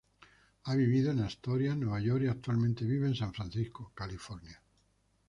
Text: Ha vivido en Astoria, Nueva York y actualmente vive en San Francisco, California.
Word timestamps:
Ha 0.63 0.73
vivido 0.73 1.11
en 1.11 1.19
Astoria, 1.19 1.75
Nueva 1.75 1.99
York 1.99 2.23
y 2.23 2.27
actualmente 2.27 2.85
vive 2.85 3.05
en 3.07 3.13
San 3.13 3.31
Francisco, 3.35 3.91
California. 3.93 4.59